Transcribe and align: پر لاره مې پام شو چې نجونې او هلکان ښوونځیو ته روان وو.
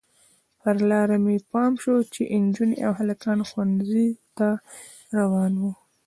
پر 0.61 0.75
لاره 0.89 1.17
مې 1.23 1.37
پام 1.51 1.73
شو 1.83 1.95
چې 2.13 2.21
نجونې 2.45 2.75
او 2.87 2.91
هلکان 3.01 3.39
ښوونځیو 3.49 4.19
ته 4.37 4.47
روان 5.19 5.51
وو. 5.61 5.71